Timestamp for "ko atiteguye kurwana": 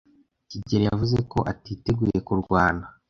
1.31-2.85